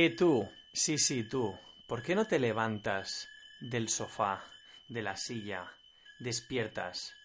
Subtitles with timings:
[0.00, 4.44] Eh, tú, sí, sí, tú, ¿por qué no te levantas del sofá,
[4.88, 5.72] de la silla,
[6.20, 7.16] despiertas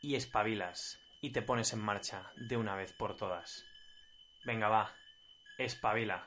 [0.00, 3.64] y espabilas y te pones en marcha de una vez por todas?
[4.44, 4.96] Venga, va,
[5.58, 6.26] espabila.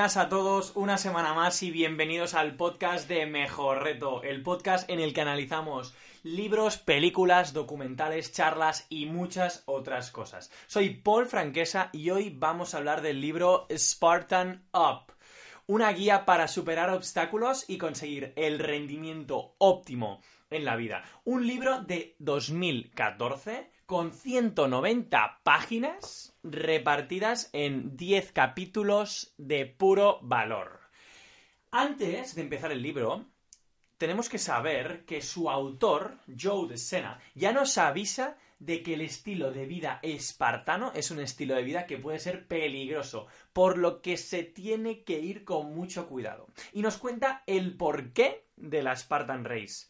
[0.00, 4.88] Buenas a todos, una semana más y bienvenidos al podcast de Mejor Reto, el podcast
[4.88, 10.50] en el que analizamos libros, películas, documentales, charlas y muchas otras cosas.
[10.68, 15.12] Soy Paul Franquesa y hoy vamos a hablar del libro Spartan Up,
[15.66, 21.04] una guía para superar obstáculos y conseguir el rendimiento óptimo en la vida.
[21.24, 30.80] Un libro de 2014 con 190 páginas repartidas en 10 capítulos de puro valor.
[31.70, 33.26] Antes de empezar el libro,
[33.98, 39.00] tenemos que saber que su autor, Joe de Sena, ya nos avisa de que el
[39.00, 44.00] estilo de vida espartano es un estilo de vida que puede ser peligroso, por lo
[44.02, 46.46] que se tiene que ir con mucho cuidado.
[46.72, 49.88] Y nos cuenta el porqué de la Spartan Race.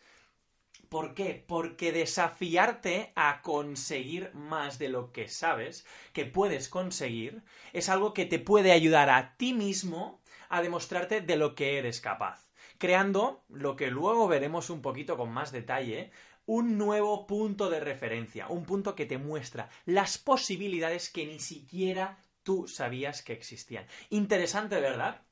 [0.91, 1.45] ¿Por qué?
[1.47, 8.27] Porque desafiarte a conseguir más de lo que sabes que puedes conseguir es algo que
[8.27, 13.77] te puede ayudar a ti mismo a demostrarte de lo que eres capaz, creando lo
[13.77, 16.11] que luego veremos un poquito con más detalle,
[16.45, 22.19] un nuevo punto de referencia, un punto que te muestra las posibilidades que ni siquiera
[22.43, 23.87] tú sabías que existían.
[24.09, 25.23] Interesante, ¿verdad?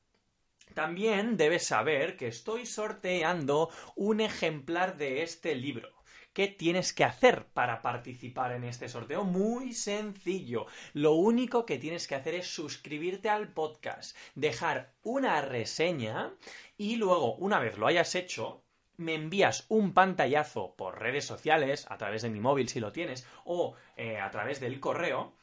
[0.73, 5.99] También debes saber que estoy sorteando un ejemplar de este libro.
[6.33, 9.23] ¿Qué tienes que hacer para participar en este sorteo?
[9.23, 10.67] Muy sencillo.
[10.93, 16.35] Lo único que tienes que hacer es suscribirte al podcast, dejar una reseña
[16.77, 18.63] y luego, una vez lo hayas hecho,
[18.95, 23.27] me envías un pantallazo por redes sociales, a través de mi móvil si lo tienes,
[23.43, 25.33] o eh, a través del correo,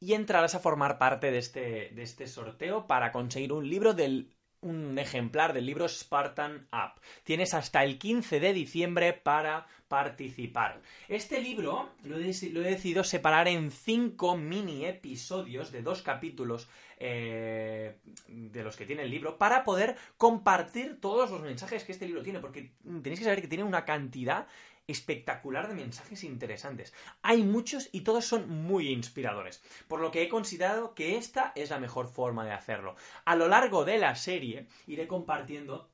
[0.00, 4.30] y entrarás a formar parte de este, de este sorteo para conseguir un libro del
[4.60, 7.00] un ejemplar del libro Spartan Up.
[7.22, 10.80] Tienes hasta el 15 de diciembre para participar.
[11.08, 18.64] Este libro lo he, decidido separar en cinco mini episodios de dos capítulos eh, de
[18.64, 22.40] los que tiene el libro para poder compartir todos los mensajes que este libro tiene,
[22.40, 24.46] porque tenéis que saber que tiene una cantidad
[24.88, 26.92] espectacular de mensajes interesantes.
[27.22, 31.70] Hay muchos y todos son muy inspiradores, por lo que he considerado que esta es
[31.70, 32.96] la mejor forma de hacerlo.
[33.24, 35.90] A lo largo de la serie iré compartiendo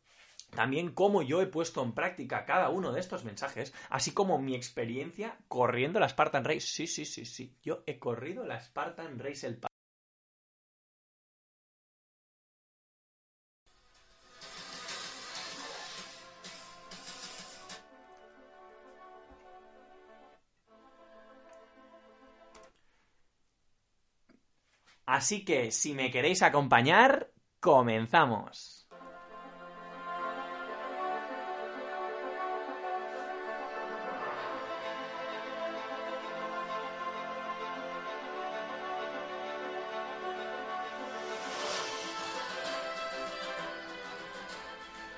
[0.51, 4.55] también cómo yo he puesto en práctica cada uno de estos mensajes, así como mi
[4.55, 6.61] experiencia corriendo la Spartan Race.
[6.61, 7.57] Sí, sí, sí, sí.
[7.63, 9.59] Yo he corrido la Spartan Race el
[25.15, 27.31] Así que si me queréis acompañar,
[27.61, 28.89] comenzamos.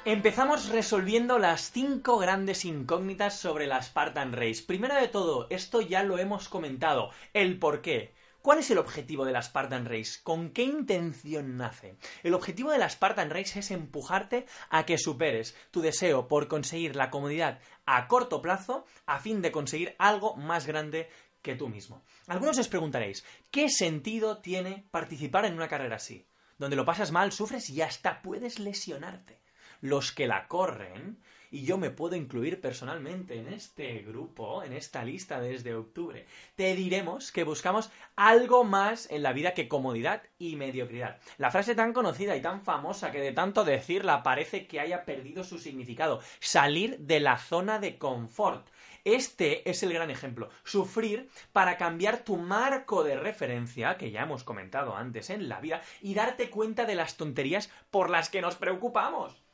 [0.05, 4.63] Empezamos resolviendo las cinco grandes incógnitas sobre la Spartan Race.
[4.63, 8.15] Primero de todo, esto ya lo hemos comentado, el por qué.
[8.47, 10.21] ¿Cuál es el objetivo de la Spartan Race?
[10.23, 11.97] ¿Con qué intención nace?
[12.23, 16.95] El objetivo de la Spartan Race es empujarte a que superes tu deseo por conseguir
[16.95, 21.09] la comodidad a corto plazo a fin de conseguir algo más grande
[21.43, 22.05] que tú mismo.
[22.29, 26.25] Algunos os preguntaréis, ¿qué sentido tiene participar en una carrera así?
[26.57, 29.43] Donde lo pasas mal, sufres y hasta puedes lesionarte.
[29.81, 31.21] Los que la corren
[31.51, 36.27] y yo me puedo incluir personalmente en este grupo, en esta lista desde octubre.
[36.55, 41.19] Te diremos que buscamos algo más en la vida que comodidad y mediocridad.
[41.39, 45.45] La frase tan conocida y tan famosa que de tanto decirla parece que haya perdido
[45.45, 46.21] su significado.
[46.41, 48.67] Salir de la zona de confort.
[49.07, 50.49] Este es el gran ejemplo.
[50.65, 55.81] Sufrir para cambiar tu marco de referencia, que ya hemos comentado antes en la vida,
[56.03, 59.46] y darte cuenta de las tonterías por las que nos preocupamos.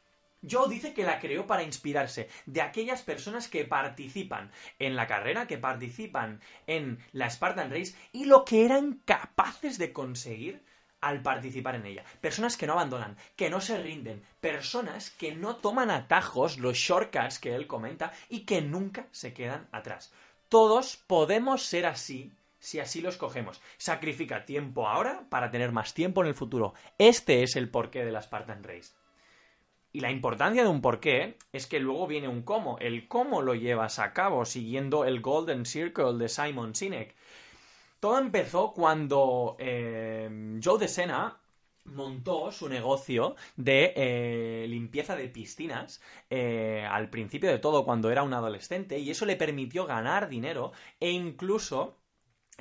[0.49, 5.47] Joe dice que la creó para inspirarse de aquellas personas que participan en la carrera,
[5.47, 10.63] que participan en la Spartan Race y lo que eran capaces de conseguir
[11.01, 12.05] al participar en ella.
[12.21, 17.39] Personas que no abandonan, que no se rinden, personas que no toman atajos, los shortcuts
[17.39, 20.13] que él comenta, y que nunca se quedan atrás.
[20.49, 23.61] Todos podemos ser así si así lo escogemos.
[23.77, 26.75] Sacrifica tiempo ahora para tener más tiempo en el futuro.
[26.97, 28.93] Este es el porqué de la Spartan Race.
[29.93, 32.79] Y la importancia de un porqué es que luego viene un cómo.
[32.79, 37.15] El cómo lo llevas a cabo siguiendo el Golden Circle de Simon Sinek.
[38.01, 41.39] Todo empezó cuando eh, Joe DeSena
[41.85, 46.01] montó su negocio de eh, limpieza de piscinas
[46.31, 50.73] eh, al principio de todo cuando era un adolescente y eso le permitió ganar dinero
[51.01, 51.97] e incluso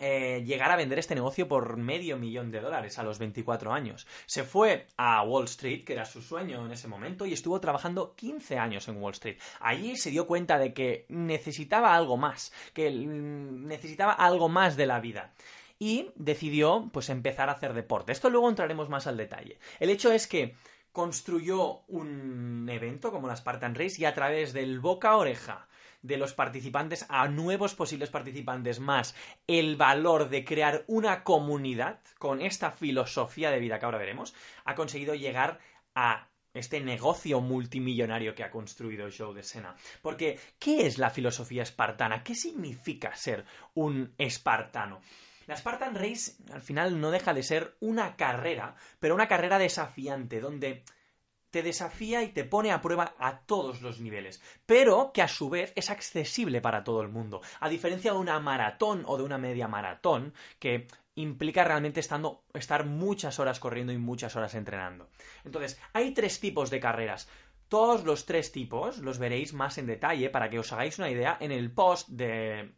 [0.04, 4.08] eh, llegar a vender este negocio por medio millón de dólares a los 24 años.
[4.26, 8.16] Se fue a Wall Street, que era su sueño en ese momento, y estuvo trabajando
[8.16, 9.38] 15 años en Wall Street.
[9.60, 14.88] Allí se dio cuenta de que necesitaba algo más, que mm, necesitaba algo más de
[14.88, 15.34] la vida
[15.78, 18.12] y decidió pues empezar a hacer deporte.
[18.12, 19.60] Esto luego entraremos más al detalle.
[19.80, 20.56] El hecho es que
[20.92, 25.68] construyó un evento como la Spartan Race y a través del boca a oreja
[26.02, 29.16] de los participantes a nuevos posibles participantes más
[29.48, 34.34] el valor de crear una comunidad con esta filosofía de vida que ahora veremos,
[34.66, 35.60] ha conseguido llegar
[35.96, 39.76] a este negocio multimillonario que ha construido Joe de Sena.
[40.02, 42.24] Porque, ¿qué es la filosofía espartana?
[42.24, 45.02] ¿Qué significa ser un espartano?
[45.48, 50.40] La Spartan Race al final no deja de ser una carrera, pero una carrera desafiante,
[50.40, 50.84] donde
[51.52, 55.50] te desafía y te pone a prueba a todos los niveles, pero que a su
[55.50, 59.38] vez es accesible para todo el mundo, a diferencia de una maratón o de una
[59.38, 65.10] media maratón, que implica realmente estando, estar muchas horas corriendo y muchas horas entrenando.
[65.44, 67.28] Entonces, hay tres tipos de carreras.
[67.68, 71.38] Todos los tres tipos los veréis más en detalle para que os hagáis una idea
[71.40, 72.74] en el post de,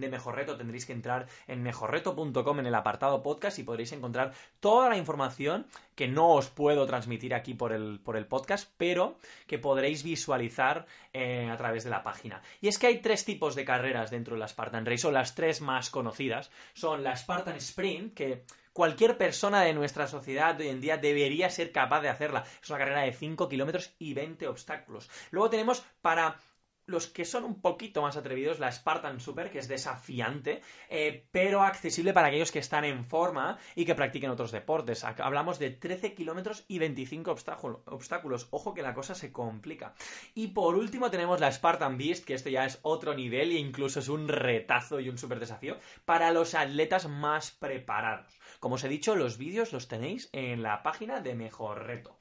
[0.00, 4.32] de Mejor Reto tendréis que entrar en mejorreto.com en el apartado podcast y podréis encontrar
[4.60, 9.16] toda la información que no os puedo transmitir aquí por el, por el podcast, pero
[9.46, 12.42] que podréis visualizar eh, a través de la página.
[12.60, 15.34] Y es que hay tres tipos de carreras dentro de la Spartan Race, o las
[15.34, 16.50] tres más conocidas.
[16.74, 21.72] Son la Spartan Sprint, que cualquier persona de nuestra sociedad hoy en día debería ser
[21.72, 22.44] capaz de hacerla.
[22.62, 25.10] Es una carrera de 5 kilómetros y 20 obstáculos.
[25.32, 26.36] Luego tenemos para
[26.88, 31.62] los que son un poquito más atrevidos, la Spartan Super, que es desafiante, eh, pero
[31.62, 35.04] accesible para aquellos que están en forma y que practiquen otros deportes.
[35.04, 38.48] Hablamos de 13 kilómetros y 25 obstáculos.
[38.50, 39.94] Ojo que la cosa se complica.
[40.34, 44.00] Y por último tenemos la Spartan Beast, que esto ya es otro nivel e incluso
[44.00, 45.76] es un retazo y un super desafío
[46.06, 48.32] para los atletas más preparados.
[48.60, 52.18] Como os he dicho, los vídeos los tenéis en la página de Mejor Reto.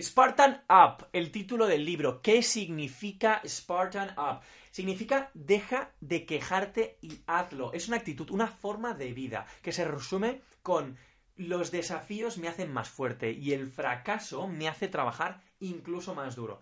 [0.00, 2.22] Spartan Up, el título del libro.
[2.22, 4.40] ¿Qué significa Spartan Up?
[4.70, 7.74] Significa deja de quejarte y hazlo.
[7.74, 10.96] Es una actitud, una forma de vida que se resume con
[11.36, 16.60] los desafíos me hacen más fuerte y el fracaso me hace trabajar incluso más duro.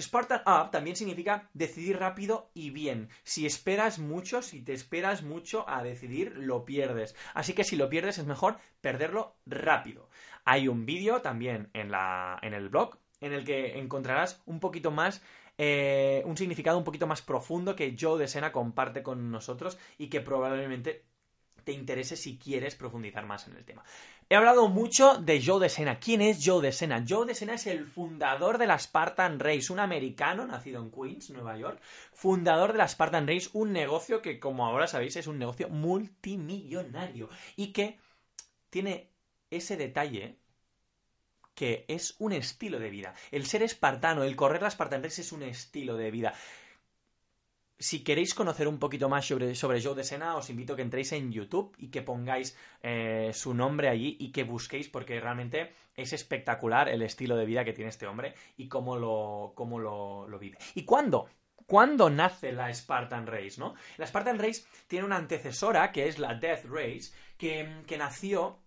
[0.00, 3.10] Spartan Up también significa decidir rápido y bien.
[3.22, 7.14] Si esperas mucho, si te esperas mucho a decidir, lo pierdes.
[7.34, 10.08] Así que si lo pierdes es mejor perderlo rápido.
[10.44, 14.90] Hay un vídeo también en, la, en el blog en el que encontrarás un poquito
[14.90, 15.22] más
[15.58, 20.08] eh, un significado un poquito más profundo que Joe de Sena comparte con nosotros y
[20.08, 21.04] que probablemente
[21.64, 23.84] te interese si quieres profundizar más en el tema.
[24.28, 26.00] He hablado mucho de Joe de Sena.
[26.00, 27.04] ¿Quién es Joe de Sena?
[27.06, 31.30] Joe de Sena es el fundador de la Spartan Race, un americano nacido en Queens,
[31.30, 31.80] Nueva York,
[32.12, 37.28] fundador de la Spartan Race, un negocio que, como ahora sabéis, es un negocio multimillonario
[37.56, 37.98] y que
[38.70, 39.10] tiene
[39.50, 40.38] ese detalle
[41.54, 43.14] que es un estilo de vida.
[43.30, 46.34] El ser espartano, el correr la Spartan Race es un estilo de vida.
[47.78, 50.82] Si queréis conocer un poquito más sobre, sobre Joe de Sena, os invito a que
[50.82, 55.72] entréis en YouTube y que pongáis eh, su nombre allí y que busquéis, porque realmente
[55.96, 60.28] es espectacular el estilo de vida que tiene este hombre y cómo lo, cómo lo,
[60.28, 60.58] lo vive.
[60.74, 61.28] ¿Y cuándo?
[61.66, 63.54] ¿Cuándo nace la Spartan Race?
[63.58, 63.74] ¿no?
[63.96, 68.58] La Spartan Race tiene una antecesora que es la Death Race, que, que nació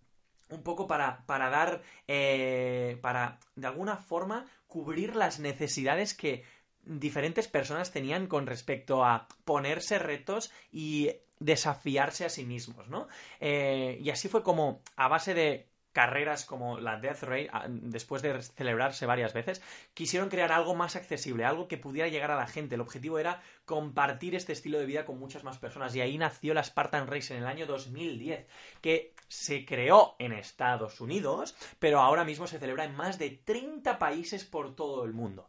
[0.50, 6.44] un poco para, para dar, eh, para de alguna forma cubrir las necesidades que
[6.84, 13.08] diferentes personas tenían con respecto a ponerse retos y desafiarse a sí mismos, ¿no?
[13.40, 18.42] Eh, y así fue como, a base de carreras como la Death Ray, después de
[18.42, 19.62] celebrarse varias veces,
[19.94, 22.76] quisieron crear algo más accesible, algo que pudiera llegar a la gente.
[22.76, 26.54] El objetivo era compartir este estilo de vida con muchas más personas y ahí nació
[26.54, 28.46] la Spartan Race en el año 2010,
[28.82, 34.00] que se creó en Estados Unidos, pero ahora mismo se celebra en más de 30
[34.00, 35.48] países por todo el mundo.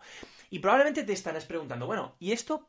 [0.50, 2.69] Y probablemente te estarás preguntando, bueno, ¿y esto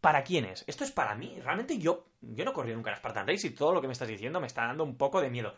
[0.00, 0.62] ¿Para quién es?
[0.68, 1.40] Esto es para mí.
[1.42, 4.06] Realmente yo, yo no corrido nunca en Spartan Race y todo lo que me estás
[4.06, 5.54] diciendo me está dando un poco de miedo.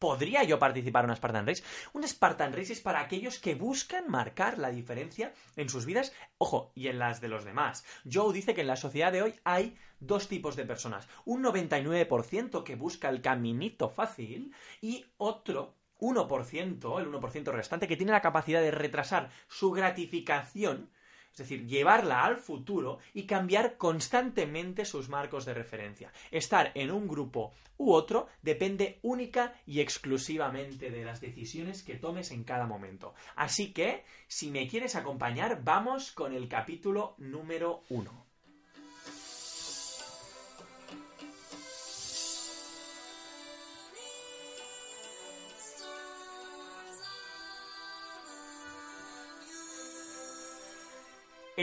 [0.00, 1.62] ¿Podría yo participar en una Spartan Race?
[1.92, 6.72] Un Spartan Race es para aquellos que buscan marcar la diferencia en sus vidas, ojo,
[6.74, 7.84] y en las de los demás.
[8.10, 11.06] Joe dice que en la sociedad de hoy hay dos tipos de personas.
[11.26, 18.12] Un 99% que busca el caminito fácil y otro 1%, el 1% restante, que tiene
[18.12, 20.88] la capacidad de retrasar su gratificación
[21.32, 26.12] es decir, llevarla al futuro y cambiar constantemente sus marcos de referencia.
[26.30, 32.30] Estar en un grupo u otro depende única y exclusivamente de las decisiones que tomes
[32.30, 33.14] en cada momento.
[33.36, 38.29] Así que, si me quieres acompañar, vamos con el capítulo número uno.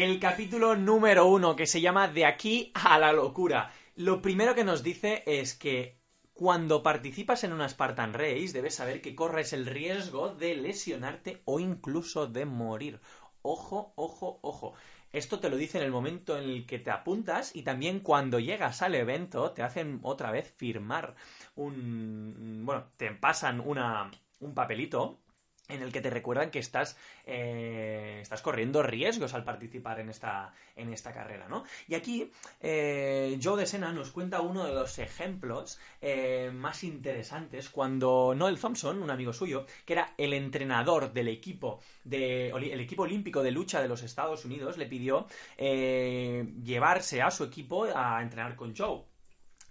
[0.04, 3.72] El capítulo número uno, que se llama De aquí a la locura.
[3.96, 5.98] Lo primero que nos dice es que
[6.34, 11.60] cuando participas en una Spartan Race debes saber que corres el riesgo de lesionarte o
[11.60, 13.01] incluso de morir.
[13.42, 14.74] Ojo, ojo, ojo.
[15.12, 18.38] Esto te lo dice en el momento en el que te apuntas y también cuando
[18.38, 21.16] llegas al evento te hacen otra vez firmar
[21.56, 22.62] un...
[22.66, 24.12] bueno, te pasan una,
[24.42, 25.22] un papelito
[25.67, 30.53] en el que te recuerdan que estás, eh, estás corriendo riesgos al participar en esta,
[30.75, 31.63] en esta carrera, ¿no?
[31.88, 32.31] Y aquí
[32.62, 38.59] eh, Joe de Sena nos cuenta uno de los ejemplos eh, más interesantes cuando Noel
[38.59, 43.51] Thompson, un amigo suyo, que era el entrenador del equipo, de, el equipo olímpico de
[43.51, 49.03] lucha de los Estados Unidos, le pidió llevarse a su equipo a entrenar con Joe,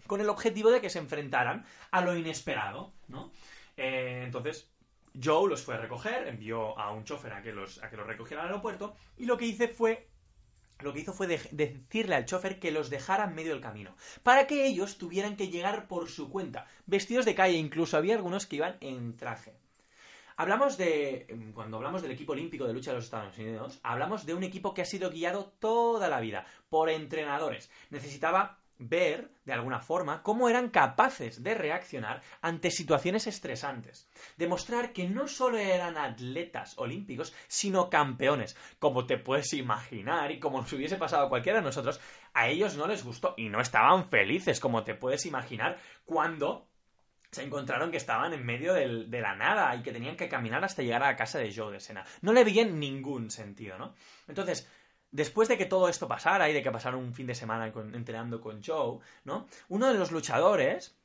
[0.06, 3.32] con el objetivo de que se enfrentaran a lo inesperado, ¿no?
[3.76, 4.70] entonces,
[5.22, 8.94] Joe los fue a recoger, envió a un chofer a que los, recogiera al aeropuerto
[9.16, 10.08] y lo que hice fue
[10.80, 14.46] lo que hizo fue decirle al chofer que los dejara en medio del camino, para
[14.46, 18.56] que ellos tuvieran que llegar por su cuenta, vestidos de calle, incluso había algunos que
[18.56, 19.54] iban en traje.
[20.36, 24.34] Hablamos de, cuando hablamos del equipo olímpico de lucha de los Estados Unidos, hablamos de
[24.34, 27.70] un equipo que ha sido guiado toda la vida por entrenadores.
[27.88, 34.08] Necesitaba ver, de alguna forma, cómo eran capaces de reaccionar ante situaciones estresantes.
[34.36, 38.56] Demostrar que no solo eran atletas olímpicos, sino campeones.
[38.78, 42.00] Como te puedes imaginar y como nos hubiese pasado a cualquiera de nosotros,
[42.34, 46.68] a ellos no les gustó y no estaban felices, como te puedes imaginar, cuando
[47.30, 50.82] se encontraron que estaban en medio de la nada y que tenían que caminar hasta
[50.82, 52.04] llegar a la casa de Joe de Sena.
[52.22, 53.94] No le veían ningún sentido, ¿no?
[54.26, 54.70] Entonces,
[55.10, 58.40] después de que todo esto pasara y de que pasaron un fin de semana entrenando
[58.40, 59.46] con Joe, ¿no?
[59.68, 60.96] Uno de los luchadores,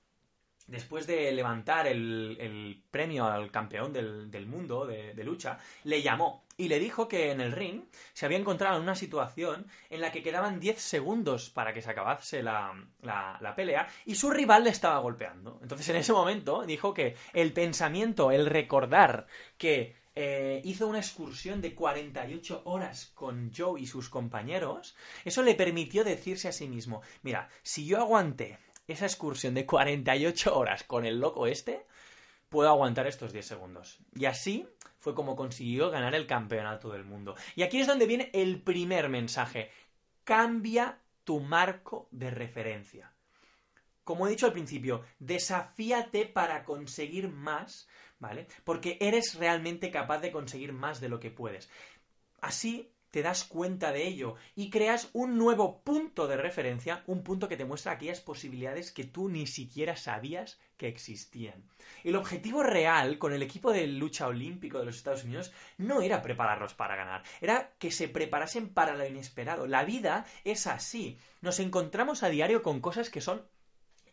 [0.67, 6.79] después de levantar el, premio al campeón del, mundo de, lucha, le llamó y le
[6.79, 10.59] dijo que en el ring se había encontrado en una situación en la que quedaban
[10.59, 15.59] 10 segundos para que se acabase la, la, pelea y su rival le estaba golpeando.
[15.61, 19.27] Entonces en ese momento dijo que el pensamiento, el recordar
[19.57, 25.55] que eh, hizo una excursión de 48 horas con Joe y sus compañeros, eso le
[25.55, 31.05] permitió decirse a sí mismo, mira, si yo aguanté esa excursión de 48 horas con
[31.05, 31.85] el loco este,
[32.49, 33.99] puedo aguantar estos 10 segundos.
[34.13, 34.67] Y así
[34.99, 37.35] fue como consiguió ganar el campeonato del mundo.
[37.55, 39.71] Y aquí es donde viene el primer mensaje.
[40.25, 43.13] Cambia tu marco de referencia.
[44.03, 47.87] Como he dicho al principio, desafíate para conseguir más
[48.21, 48.47] ¿vale?
[48.63, 51.69] Porque eres realmente capaz de conseguir más de lo que puedes.
[52.39, 57.49] Así te das cuenta de ello y creas un nuevo punto de referencia, un punto
[57.49, 61.65] que te muestra aquellas posibilidades que tú ni siquiera sabías que existían.
[62.03, 66.21] El objetivo real con el equipo de lucha olímpico de los Estados Unidos no era
[66.21, 69.67] prepararlos para ganar, era que se preparasen para lo inesperado.
[69.67, 71.17] La vida es así.
[71.41, 73.43] Nos encontramos a diario con cosas que son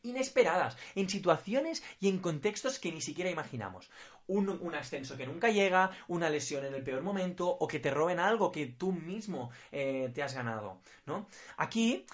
[0.02, 3.90] inesperadas, en situaciones y en contextos que ni siquiera imaginamos.
[4.26, 8.18] Un, ascenso que nunca llega, una lesión en el peor momento o que te roben
[8.18, 11.26] algo que tú mismo eh, te has ganado, ¿no?
[11.56, 12.04] Aquí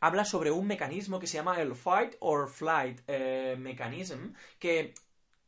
[0.00, 4.94] habla sobre un mecanismo que se llama el Fight or Flight eh, Mechanism, que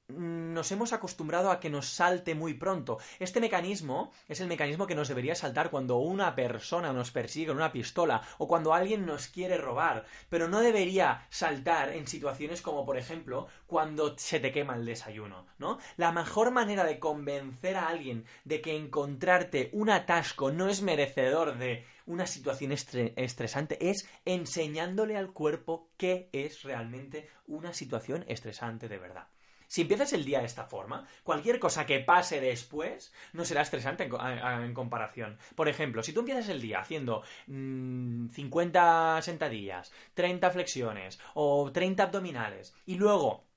[0.08, 2.99] nos hemos acostumbrado a que nos salte muy pronto.
[3.18, 7.56] Este mecanismo es el mecanismo que nos debería saltar cuando una persona nos persigue con
[7.56, 12.84] una pistola o cuando alguien nos quiere robar, pero no debería saltar en situaciones como
[12.84, 15.78] por ejemplo cuando se te quema el desayuno, ¿no?
[15.96, 21.56] La mejor manera de convencer a alguien de que encontrarte un atasco no es merecedor
[21.56, 28.99] de una situación estresante es enseñándole al cuerpo qué es realmente una situación estresante de
[28.99, 29.33] verdad.
[29.74, 34.04] Si empiezas el día de esta forma, cualquier cosa que pase después no será estresante
[34.04, 35.36] en, comparación.
[35.56, 42.04] Por ejemplo, si tú empiezas el día haciendo mm, 50 sentadillas, 30 flexiones o 30
[42.04, 43.48] abdominales y luego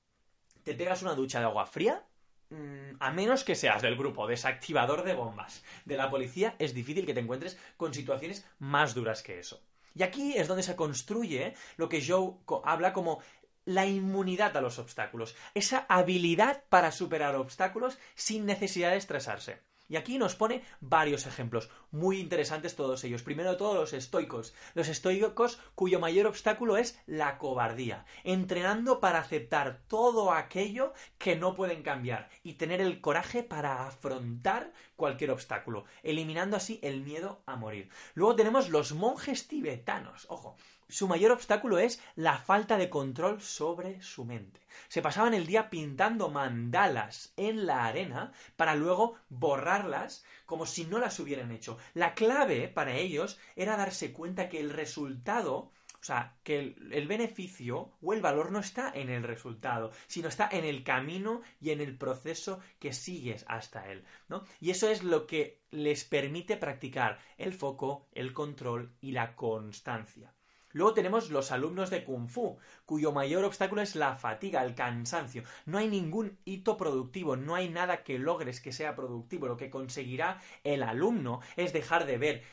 [0.64, 2.04] te pegas una ducha de agua fría,
[2.50, 7.06] mm, a menos que seas del grupo desactivador de bombas de la policía, es difícil
[7.06, 9.62] que te encuentres con situaciones más duras que eso.
[9.98, 12.34] Y aquí es donde se construye lo que Joe
[12.64, 13.20] habla como
[13.68, 19.60] la inmunidad a los obstáculos, esa habilidad para superar obstáculos sin necesidad de estresarse.
[19.90, 23.22] Y aquí nos pone varios ejemplos, muy interesantes todos ellos.
[23.22, 24.54] Primero de todo, los estoicos.
[24.72, 31.54] Los estoicos cuyo mayor obstáculo es la cobardía, entrenando para aceptar todo aquello que no
[31.54, 37.56] pueden cambiar y tener el coraje para afrontar cualquier obstáculo, eliminando así el miedo a
[37.56, 37.90] morir.
[38.14, 40.24] Luego tenemos los monjes tibetanos.
[40.30, 40.56] Ojo,
[40.90, 44.60] su mayor obstáculo es la falta de control sobre su mente.
[44.88, 50.98] Se pasaban el día pintando mandalas en la arena para luego borrarlas como si no
[50.98, 51.76] las hubieran hecho.
[51.92, 57.92] La clave para ellos era darse cuenta que el resultado, o sea, que el, beneficio
[58.00, 61.82] o el valor no está en el resultado, sino está en el camino y en
[61.82, 64.44] el proceso que sigues hasta él, ¿no?
[64.58, 70.32] Y eso es lo que les permite practicar el foco, el control y la constancia.
[70.78, 72.56] Luego tenemos los alumnos de Kung Fu,
[72.86, 75.42] cuyo mayor obstáculo es la fatiga, el cansancio.
[75.66, 79.48] No hay ningún hito productivo, no hay nada que logres que sea productivo.
[79.48, 82.44] Lo que conseguirá el alumno es dejar de ver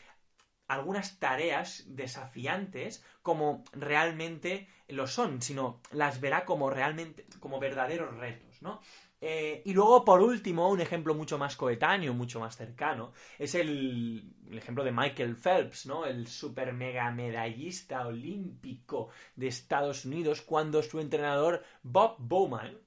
[0.67, 8.59] algunas tareas desafiantes como realmente lo son, sino las verá como realmente, como verdaderos retos,
[8.63, 8.81] ¿no?
[9.27, 14.35] Eh, y luego, por último, un ejemplo mucho más coetáneo, mucho más cercano, es el,
[14.51, 16.05] ejemplo de Michael Phelps, ¿no?
[16.05, 22.77] El super mega medallista olímpico de Estados Unidos, cuando su entrenador Bob Bowman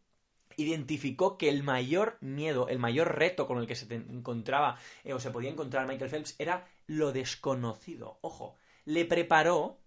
[0.57, 5.19] identificó que el mayor miedo, el mayor reto con el que se encontraba eh, o
[5.19, 8.21] se podía encontrar Michael Phelps era lo desconocido.
[8.21, 8.55] Ojo,
[8.85, 9.81] le preparó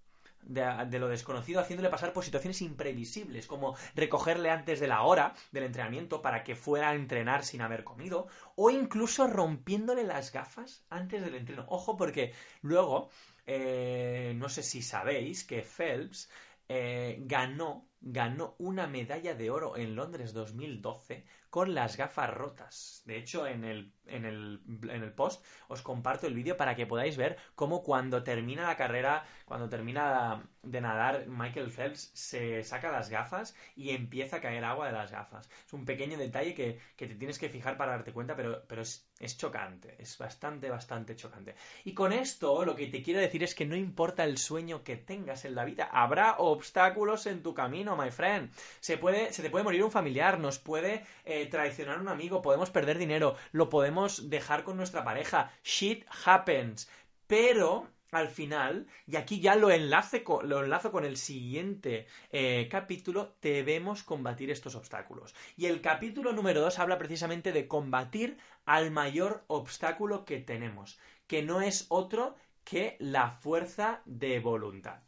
[0.43, 5.63] de, lo desconocido haciéndole pasar por situaciones imprevisibles, como recogerle antes de la hora del
[5.63, 11.21] entrenamiento para que fuera a entrenar sin haber comido, o incluso rompiéndole las gafas antes
[11.21, 11.65] del entreno.
[11.69, 13.09] Ojo, porque luego,
[13.45, 16.29] eh, no sé si sabéis que Phelps
[16.69, 23.03] eh, ganó, ganó una medalla de oro en Londres 2012 con las gafas rotas.
[23.05, 26.87] De hecho, en el, en el, en el post os comparto el vídeo para que
[26.87, 32.89] podáis ver cómo cuando termina la carrera, cuando termina de nadar, Michael Phelps se saca
[32.89, 35.49] las gafas y empieza a caer agua de las gafas.
[35.65, 38.81] Es un pequeño detalle que, que te tienes que fijar para darte cuenta, pero, pero
[38.81, 41.55] es, es chocante, es bastante, bastante chocante.
[41.83, 44.95] Y con esto lo que te quiero decir es que no importa el sueño que
[44.95, 48.51] tengas en la vida, habrá obstáculos en tu camino, my friend.
[48.79, 52.69] Se, puede, se te puede morir un familiar, nos puede eh, traicionar un amigo, podemos
[52.71, 55.51] perder dinero, lo podemos dejar con nuestra pareja.
[55.63, 56.89] Shit happens.
[57.27, 62.67] Pero al final, y aquí ya lo, enlace co- lo enlazo con el siguiente eh,
[62.69, 65.33] capítulo, debemos combatir estos obstáculos.
[65.55, 71.41] Y el capítulo número 2 habla precisamente de combatir al mayor obstáculo que tenemos, que
[71.41, 75.01] no es otro que la fuerza de voluntad.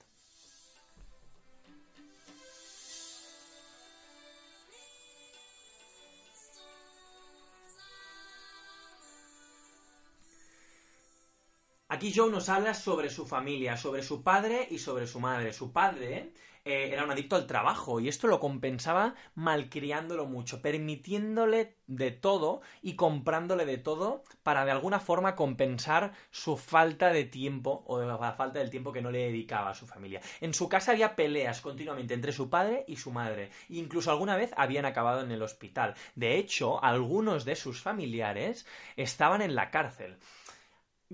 [11.93, 15.53] Aquí Joe nos habla sobre su familia, sobre su padre y sobre su madre.
[15.53, 16.33] Su padre
[16.65, 22.61] eh, era un adicto al trabajo y esto lo compensaba malcriándolo mucho, permitiéndole de todo
[22.81, 28.17] y comprándole de todo para de alguna forma compensar su falta de tiempo o la
[28.33, 30.19] falta del tiempo que no le dedicaba a su familia.
[30.41, 33.51] En su casa había peleas continuamente entre su padre y su madre.
[33.69, 35.93] E incluso alguna vez habían acabado en el hospital.
[36.15, 40.17] De hecho, algunos de sus familiares estaban en la cárcel.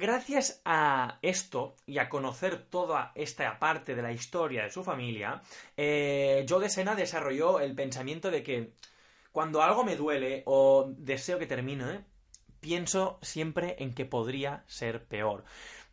[0.01, 5.41] Gracias a esto y a conocer toda esta parte de la historia de su familia,
[5.75, 8.71] eh, Joe de Sena desarrolló el pensamiento de que
[9.33, 12.05] cuando algo me duele o deseo que termine,
[12.61, 15.43] pienso siempre en que podría ser peor.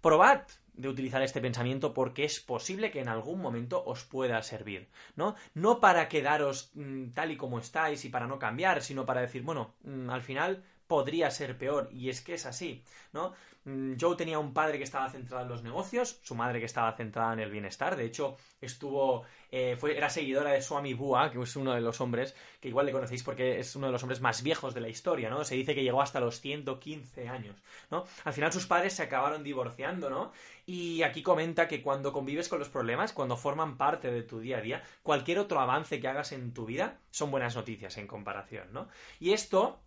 [0.00, 0.42] Probad
[0.74, 5.34] de utilizar este pensamiento porque es posible que en algún momento os pueda servir, ¿no?
[5.52, 9.42] No para quedaros mm, tal y como estáis y para no cambiar, sino para decir,
[9.42, 13.32] bueno, mm, al final podría ser peor, y es que es así, ¿no?
[13.64, 16.92] Mm, Joe tenía un padre que estaba centrado en los negocios, su madre que estaba
[16.92, 17.96] centrada en el bienestar.
[17.96, 19.24] De hecho, estuvo.
[19.50, 22.86] eh, fue, era seguidora de Swami Bua, que es uno de los hombres que igual
[22.86, 25.44] le conocéis porque es uno de los hombres más viejos de la historia, ¿no?
[25.44, 27.56] Se dice que llegó hasta los 115 años,
[27.90, 28.04] ¿no?
[28.24, 30.32] Al final sus padres se acabaron divorciando, ¿no?
[30.64, 34.58] Y aquí comenta que cuando convives con los problemas, cuando forman parte de tu día
[34.58, 38.72] a día, cualquier otro avance que hagas en tu vida son buenas noticias en comparación,
[38.72, 38.88] ¿no?
[39.20, 39.80] Y esto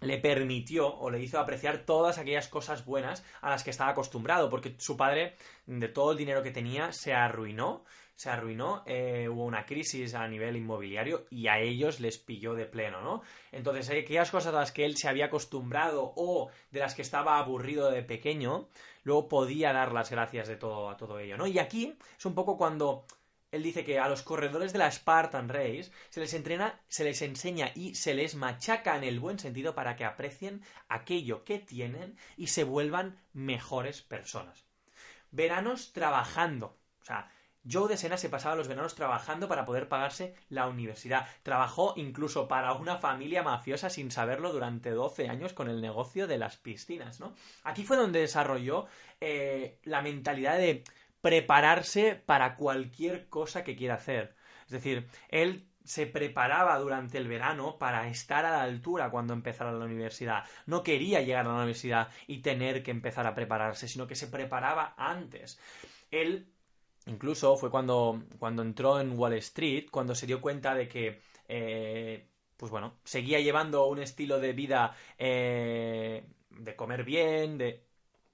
[0.00, 4.48] le permitió o le hizo apreciar todas aquellas cosas buenas a las que estaba acostumbrado,
[4.48, 5.34] porque su padre,
[5.66, 7.84] de todo el dinero que tenía, se arruinó,
[8.18, 12.66] se arruinó, eh, hubo una crisis a nivel inmobiliario y a ellos les pilló de
[12.66, 13.22] pleno, ¿no?
[13.52, 17.38] Entonces, aquellas cosas a las que él se había acostumbrado o de las que estaba
[17.38, 18.68] aburrido de pequeño,
[19.04, 21.46] luego podía dar las gracias de todo a todo ello, ¿no?
[21.46, 23.04] Y aquí es un poco cuando
[23.50, 27.22] él dice que a los corredores de la Spartan Race se les entrena, se les
[27.22, 32.16] enseña y se les machaca en el buen sentido para que aprecien aquello que tienen
[32.36, 34.66] y se vuelvan mejores personas.
[35.30, 36.78] Veranos trabajando.
[37.00, 37.30] O sea,
[37.70, 41.26] Joe de Sena se pasaba los veranos trabajando para poder pagarse la universidad.
[41.42, 46.38] Trabajó incluso para una familia mafiosa sin saberlo durante 12 años con el negocio de
[46.38, 47.34] las piscinas, ¿no?
[47.64, 48.86] Aquí fue donde desarrolló
[49.20, 50.84] eh, la mentalidad de
[51.28, 54.34] prepararse para cualquier cosa que quiera hacer.
[54.64, 59.70] Es decir, él se preparaba durante el verano para estar a la altura cuando empezara
[59.70, 60.44] la universidad.
[60.64, 64.28] No quería llegar a la universidad y tener que empezar a prepararse, sino que se
[64.28, 65.60] preparaba antes.
[66.10, 66.50] Él
[67.04, 72.26] incluso fue cuando, cuando entró en Wall Street, cuando se dio cuenta de que, eh,
[72.56, 77.84] pues bueno, seguía llevando un estilo de vida eh, de comer bien, de...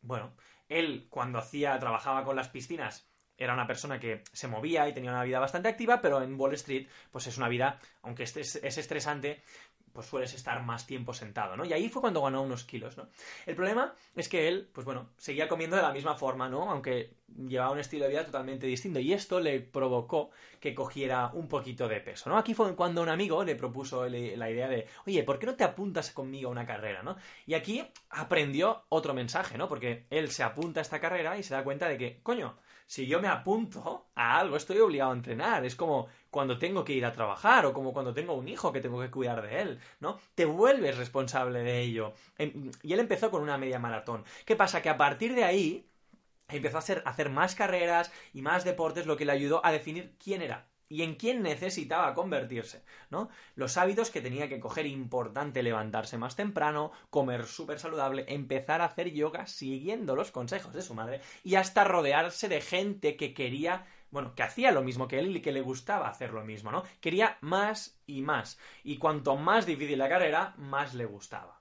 [0.00, 0.33] Bueno,
[0.78, 5.10] él cuando hacía, trabajaba con las piscinas, era una persona que se movía y tenía
[5.10, 8.78] una vida bastante activa, pero en Wall Street, pues es una vida, aunque es, es
[8.78, 9.42] estresante,
[9.94, 11.64] pues sueles estar más tiempo sentado, ¿no?
[11.64, 13.09] Y ahí fue cuando ganó unos kilos, ¿no?
[13.46, 16.68] El problema es que él, pues bueno, seguía comiendo de la misma forma, ¿no?
[16.68, 17.14] Aunque
[17.46, 18.98] llevaba un estilo de vida totalmente distinto.
[18.98, 22.37] Y esto le provocó que cogiera un poquito de peso, ¿no?
[22.37, 25.62] Aquí fue cuando un amigo le propuso la idea de, oye, ¿por qué no te
[25.62, 27.16] apuntas conmigo a una carrera, ¿no?
[27.46, 29.68] Y aquí aprendió otro mensaje, ¿no?
[29.68, 33.07] Porque él se apunta a esta carrera y se da cuenta de que, coño, si
[33.07, 35.64] yo me apunto a algo, estoy obligado a entrenar.
[35.64, 38.80] Es como cuando tengo que ir a trabajar o como cuando tengo un hijo que
[38.80, 40.18] tengo que cuidar de él, ¿no?
[40.34, 42.12] Te vuelves responsable de ello.
[42.82, 44.24] Y él empezó con una media maratón.
[44.44, 44.82] ¿Qué pasa?
[44.82, 45.86] Que a partir de ahí
[46.48, 49.70] empezó a hacer, a hacer más carreras y más deportes, lo que le ayudó a
[49.70, 53.28] definir quién era y en quién necesitaba convertirse, ¿no?
[53.54, 58.86] Los hábitos que tenía que coger, importante levantarse más temprano, comer súper saludable, empezar a
[58.86, 63.86] hacer yoga siguiendo los consejos de su madre y hasta rodearse de gente que quería,
[64.10, 66.84] bueno, que hacía lo mismo que él y que le gustaba hacer lo mismo, ¿no?
[67.00, 68.58] Quería más y más.
[68.82, 71.60] Y cuanto más difícil la carrera, más le gustaba.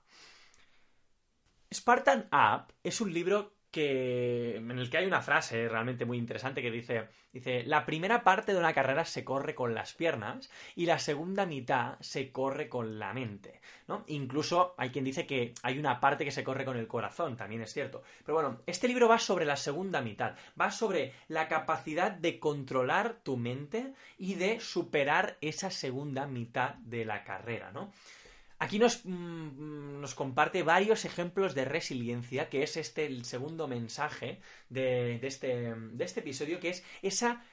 [1.72, 6.62] Spartan Up es un libro que, en el que hay una frase realmente muy interesante
[6.62, 10.86] que dice, dice, la primera parte de una carrera se corre con las piernas y
[10.86, 14.04] la segunda mitad se corre con la mente, ¿no?
[14.06, 17.62] Incluso hay quien dice que hay una parte que se corre con el corazón, también
[17.62, 18.04] es cierto.
[18.24, 23.16] Pero bueno, este libro va sobre la segunda mitad, va sobre la capacidad de controlar
[23.24, 27.90] tu mente y de superar esa segunda mitad de la carrera, ¿no?
[28.58, 34.40] Aquí nos, mmm, nos, comparte varios ejemplos de resiliencia, que es este el segundo mensaje
[34.68, 37.44] de, de, este, de este, episodio, que es esa,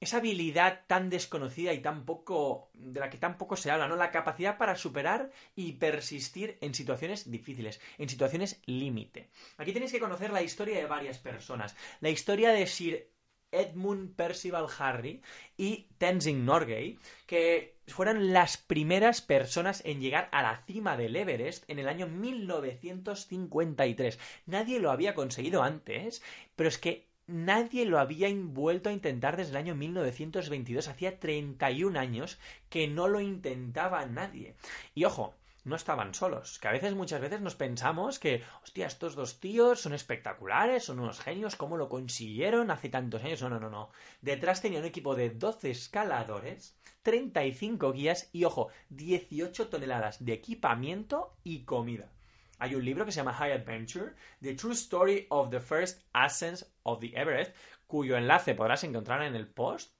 [0.00, 2.70] esa, habilidad tan desconocida y tan poco.
[2.74, 3.96] de la que tan poco se habla, ¿no?
[3.96, 9.30] La capacidad para superar y persistir en situaciones difíciles, en situaciones límite.
[9.58, 11.76] Aquí tenéis que conocer la historia de varias personas.
[12.00, 13.13] La historia de Sir
[13.54, 15.22] Edmund Percival Harry
[15.56, 21.68] y Tenzing Norgay, que fueron las primeras personas en llegar a la cima del Everest
[21.68, 24.18] en el año 1953.
[24.46, 26.22] Nadie lo había conseguido antes,
[26.56, 30.88] pero es que nadie lo había vuelto a intentar desde el año 1922.
[30.88, 32.38] Hacía 31 años
[32.68, 34.54] que no lo intentaba nadie.
[34.94, 36.58] Y ojo, no estaban solos.
[36.58, 41.00] Que a veces, muchas veces nos pensamos que, hostia, estos dos tíos son espectaculares, son
[41.00, 43.42] unos genios, ¿cómo lo consiguieron hace tantos años?
[43.42, 43.90] No, no, no, no.
[44.20, 51.36] Detrás tenía un equipo de 12 escaladores, 35 guías y, ojo, 18 toneladas de equipamiento
[51.42, 52.10] y comida.
[52.58, 56.62] Hay un libro que se llama High Adventure, The True Story of the First Ascent
[56.84, 57.54] of the Everest,
[57.86, 59.92] cuyo enlace podrás encontrar en el post,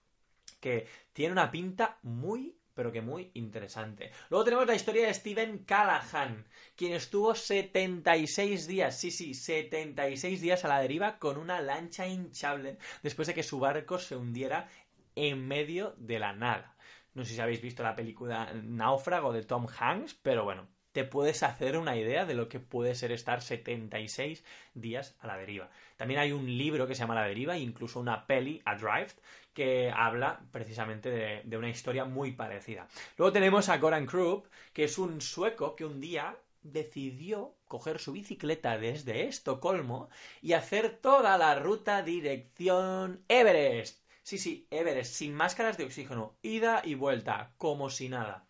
[0.60, 4.10] que tiene una pinta muy pero que muy interesante.
[4.30, 10.64] Luego tenemos la historia de Steven Callahan, quien estuvo 76 días, sí, sí, 76 días
[10.64, 14.68] a la deriva con una lancha hinchable después de que su barco se hundiera
[15.14, 16.76] en medio de la nada.
[17.14, 21.42] No sé si habéis visto la película Náufrago de Tom Hanks, pero bueno, te puedes
[21.42, 25.68] hacer una idea de lo que puede ser estar 76 días a la deriva.
[25.96, 29.10] También hay un libro que se llama La deriva e incluso una peli, A Drive,
[29.52, 32.86] que habla precisamente de, de una historia muy parecida.
[33.18, 38.12] Luego tenemos a Goran Krupp, que es un sueco que un día decidió coger su
[38.12, 40.10] bicicleta desde Estocolmo
[40.42, 43.98] y hacer toda la ruta dirección Everest.
[44.22, 48.46] Sí, sí, Everest, sin máscaras de oxígeno, ida y vuelta, como si nada.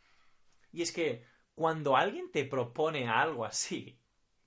[0.74, 1.24] Y es que
[1.54, 3.98] cuando alguien te propone algo así,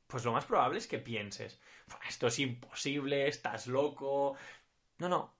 [0.07, 1.59] pues lo más probable es que pienses,
[2.07, 4.35] esto es imposible, estás loco.
[4.99, 5.33] No, no,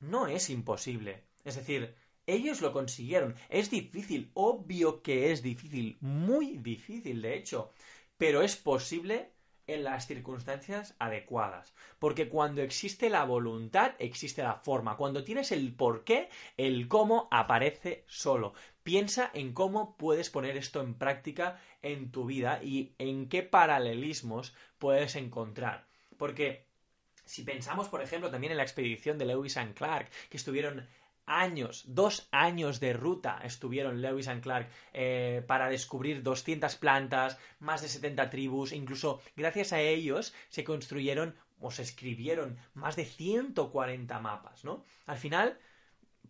[0.00, 1.24] no es imposible.
[1.44, 1.94] Es decir,
[2.26, 3.34] ellos lo consiguieron.
[3.48, 7.72] Es difícil, obvio que es difícil, muy difícil de hecho,
[8.16, 9.32] pero es posible
[9.66, 11.74] en las circunstancias adecuadas.
[11.98, 14.96] Porque cuando existe la voluntad, existe la forma.
[14.96, 18.54] Cuando tienes el por qué, el cómo aparece solo.
[18.82, 24.54] Piensa en cómo puedes poner esto en práctica en tu vida y en qué paralelismos
[24.78, 25.86] puedes encontrar.
[26.16, 26.66] Porque
[27.24, 30.88] si pensamos, por ejemplo, también en la expedición de Lewis and Clark, que estuvieron
[31.30, 37.82] años, dos años de ruta estuvieron Lewis and Clark eh, para descubrir 200 plantas, más
[37.82, 44.18] de 70 tribus, incluso gracias a ellos se construyeron o se escribieron más de 140
[44.18, 44.84] mapas, ¿no?
[45.06, 45.58] Al final,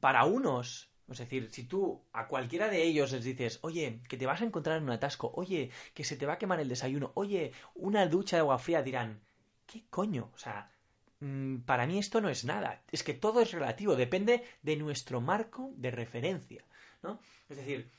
[0.00, 4.26] para unos, es decir, si tú a cualquiera de ellos les dices, oye, que te
[4.26, 7.12] vas a encontrar en un atasco, oye, que se te va a quemar el desayuno,
[7.14, 9.20] oye, una ducha de agua fría, dirán,
[9.66, 10.30] ¿qué coño?
[10.34, 10.70] O sea,
[11.20, 12.82] Mm, para mí esto no es nada.
[12.90, 16.64] Es que todo es relativo, depende de nuestro marco de referencia.
[17.02, 17.20] ¿no?
[17.48, 17.90] Es decir,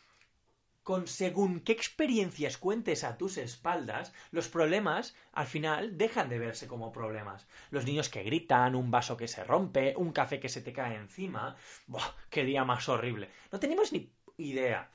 [0.83, 6.67] con según qué experiencias cuentes a tus espaldas, los problemas al final dejan de verse
[6.67, 7.47] como problemas.
[7.69, 10.95] Los niños que gritan, un vaso que se rompe, un café que se te cae
[10.95, 11.55] encima.
[11.87, 12.15] ¡Buah!
[12.29, 13.29] ¡Qué día más horrible!
[13.51, 14.89] No tenemos ni idea.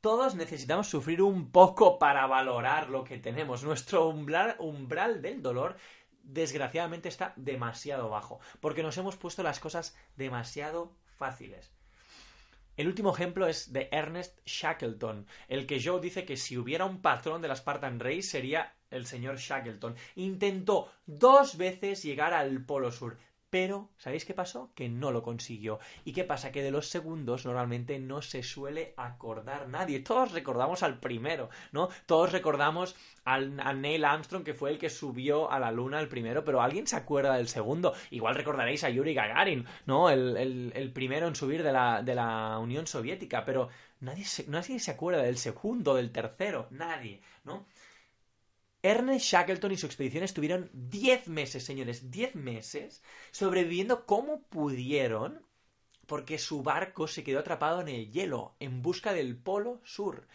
[0.00, 3.62] Todos necesitamos sufrir un poco para valorar lo que tenemos.
[3.62, 5.76] Nuestro umbral, umbral del dolor
[6.22, 11.72] desgraciadamente está demasiado bajo, porque nos hemos puesto las cosas demasiado fáciles.
[12.76, 17.02] El último ejemplo es de Ernest Shackleton, el que Joe dice que si hubiera un
[17.02, 19.94] patrón de la Spartan Race sería el señor Shackleton.
[20.16, 23.18] Intentó dos veces llegar al Polo Sur,
[23.52, 24.70] pero ¿sabéis qué pasó?
[24.74, 25.78] Que no lo consiguió.
[26.06, 26.50] ¿Y qué pasa?
[26.50, 30.00] Que de los segundos normalmente no se suele acordar nadie.
[30.00, 31.90] Todos recordamos al primero, ¿no?
[32.06, 33.40] Todos recordamos a
[33.74, 36.96] Neil Armstrong, que fue el que subió a la luna el primero, pero ¿alguien se
[36.96, 37.92] acuerda del segundo?
[38.10, 40.08] Igual recordaréis a Yuri Gagarin, ¿no?
[40.08, 43.68] El, primero en subir de la, de la Unión Soviética, pero
[44.00, 47.66] nadie se, nadie se acuerda del segundo, del tercero, nadie, ¿no?
[48.82, 55.46] Ernest Shackleton y su expedición estuvieron 10 meses, señores, 10 meses sobreviviendo como pudieron
[56.06, 60.26] porque su barco se quedó atrapado en el hielo en busca del Polo Sur.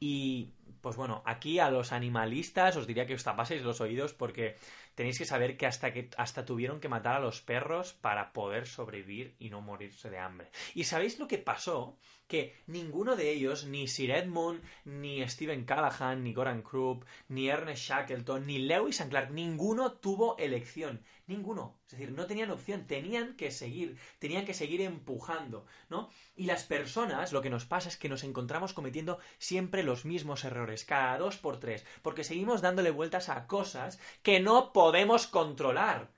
[0.00, 4.54] Y pues bueno, aquí a los animalistas os diría que os tapaseis los oídos porque
[4.98, 8.66] tenéis que saber que hasta que hasta tuvieron que matar a los perros para poder
[8.66, 10.50] sobrevivir y no morirse de hambre.
[10.74, 11.96] ¿Y sabéis lo que pasó?
[12.26, 17.84] que ninguno de ellos, ni Sir Edmund, ni Stephen Callahan, ni Goran Krupp, ni Ernest
[17.84, 21.02] Shackleton, ni Lewis and Clark, ninguno tuvo elección.
[21.28, 21.78] Ninguno.
[21.84, 26.08] Es decir, no tenían opción, tenían que seguir, tenían que seguir empujando, ¿no?
[26.34, 30.44] Y las personas, lo que nos pasa es que nos encontramos cometiendo siempre los mismos
[30.44, 36.10] errores, cada dos por tres, porque seguimos dándole vueltas a cosas que no podemos controlar.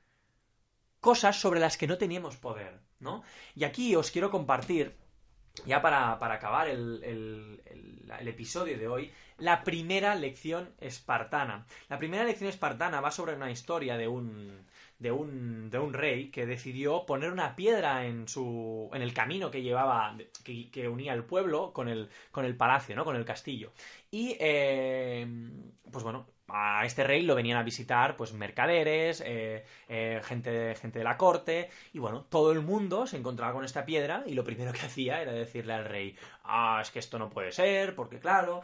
[1.01, 3.25] Cosas sobre las que no teníamos poder, ¿no?
[3.57, 4.97] Y aquí os quiero compartir
[5.67, 11.67] ya para, acabar el, el, episodio de hoy, la primera lección espartana.
[11.89, 14.67] La primera lección espartana va sobre una historia de un,
[15.01, 19.51] de un, de un rey que decidió poner una piedra en su en el camino
[19.51, 23.25] que llevaba que, que unía el pueblo con el con el palacio no con el
[23.25, 23.73] castillo.
[24.11, 25.27] Y eh,
[25.91, 30.99] pues bueno a este rey lo venían a visitar pues mercaderes, eh, eh, gente, gente
[30.99, 34.43] de la corte y bueno, todo el mundo se encontraba con esta piedra y lo
[34.43, 38.19] primero que hacía era decirle al rey, ah, es que esto no puede ser, porque
[38.19, 38.63] claro,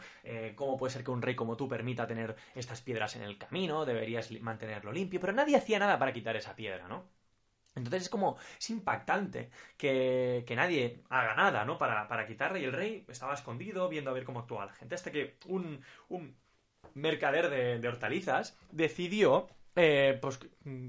[0.55, 3.85] ¿cómo puede ser que un rey como tú permita tener estas piedras en el camino?
[3.85, 7.05] Deberías mantenerlo limpio, pero nadie hacía nada para quitar esa piedra, ¿no?
[7.75, 11.77] Entonces es como, es impactante que, que nadie haga nada, ¿no?
[11.77, 14.95] Para, para quitarle y el rey estaba escondido viendo a ver cómo actuaba la gente
[14.95, 16.35] hasta que un, un
[16.97, 20.39] mercader de, hortalizas, decidió eh, pues,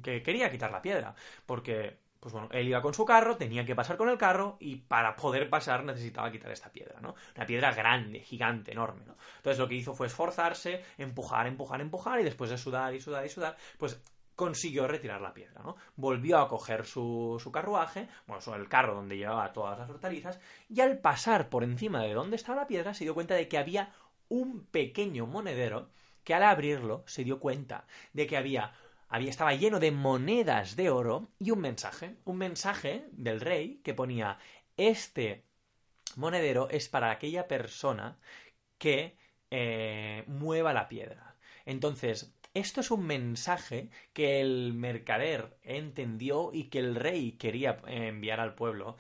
[0.03, 1.15] que quería quitar la piedra.
[1.47, 4.77] Porque, pues bueno, él iba con su carro, tenía que pasar con el carro y
[4.77, 7.15] para poder pasar necesitaba quitar esta piedra, ¿no?
[7.37, 9.17] Una piedra grande, gigante, enorme, ¿no?
[9.37, 13.25] Entonces lo que hizo fue esforzarse, empujar, empujar, empujar y después de sudar y sudar
[13.25, 14.01] y sudar, pues
[14.39, 15.75] consiguió retirar la piedra, ¿no?
[15.97, 20.99] Volvió a coger su, carruaje, bueno, el carro donde llevaba todas las hortalizas, y al
[20.99, 23.93] pasar por encima de donde estaba la piedra se dio cuenta de que había
[24.29, 25.91] un pequeño monedero
[26.23, 28.75] que al abrirlo se dio cuenta de que había,
[29.09, 33.93] había estaba lleno de monedas de oro y un mensaje, un mensaje del rey que
[33.93, 34.39] ponía
[34.77, 35.43] este
[36.15, 38.21] monedero es para aquella persona
[38.79, 39.17] que
[39.51, 41.35] eh, mueva la piedra.
[41.67, 48.41] Entonces, esto es un mensaje que el mercader entendió y que el rey quería enviar
[48.41, 48.97] al pueblo,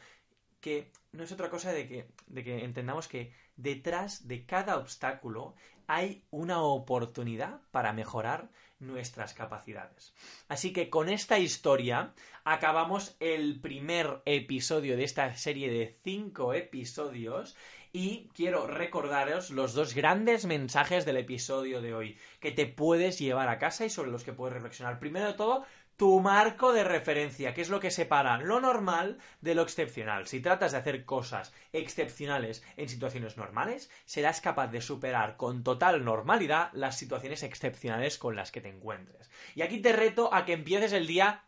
[0.61, 5.54] que no es otra cosa de que, de que entendamos que detrás de cada obstáculo
[5.87, 10.14] hay una oportunidad para mejorar nuestras capacidades.
[10.46, 17.56] Así que con esta historia acabamos el primer episodio de esta serie de cinco episodios
[17.92, 23.48] y quiero recordaros los dos grandes mensajes del episodio de hoy que te puedes llevar
[23.48, 24.98] a casa y sobre los que puedes reflexionar.
[24.98, 25.64] Primero de todo,
[25.98, 30.29] tu marco de referencia, que es lo que separa lo normal de lo excepcional.
[30.29, 36.05] Si tratas de hacer cosas excepcionales en situaciones normales, serás capaz de superar con total
[36.05, 39.29] normalidad las situaciones excepcionales con las que te encuentres.
[39.57, 41.47] Y aquí te reto a que empieces el día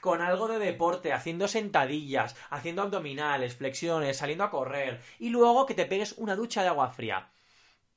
[0.00, 5.74] con algo de deporte, haciendo sentadillas, haciendo abdominales, flexiones, saliendo a correr, y luego que
[5.74, 7.30] te pegues una ducha de agua fría.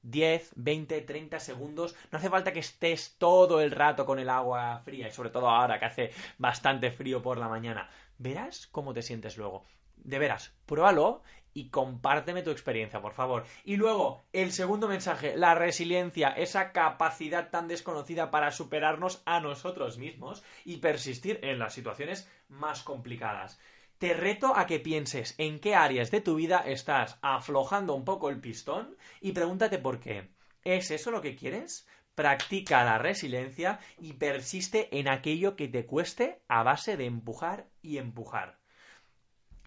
[0.04, 1.96] 10, 20, 30 segundos.
[2.12, 5.50] No hace falta que estés todo el rato con el agua fría y sobre todo
[5.50, 7.90] ahora que hace bastante frío por la mañana.
[8.18, 9.66] Verás cómo te sientes luego.
[9.96, 13.46] De veras, pruébalo y compárteme tu experiencia, por favor.
[13.64, 19.98] Y luego, el segundo mensaje, la resiliencia, esa capacidad tan desconocida para superarnos a nosotros
[19.98, 23.60] mismos y persistir en las situaciones más complicadas.
[23.98, 28.30] Te reto a que pienses en qué áreas de tu vida estás aflojando un poco
[28.30, 30.30] el pistón y pregúntate por qué.
[30.64, 31.88] ¿Es eso lo que quieres?
[32.16, 37.98] Practica la resiliencia y persiste en aquello que te cueste a base de empujar y
[37.98, 38.63] empujar.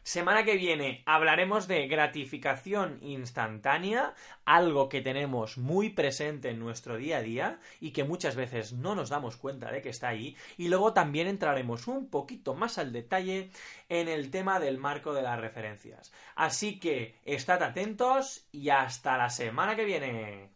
[0.07, 4.15] Semana que viene hablaremos de gratificación instantánea,
[4.45, 8.95] algo que tenemos muy presente en nuestro día a día y que muchas veces no
[8.95, 10.37] nos damos cuenta de que está ahí.
[10.59, 13.51] Y luego también entraremos un poquito más al detalle
[13.89, 16.13] en el tema del marco de las referencias.
[16.37, 20.51] Así que estad atentos y hasta la semana que viene.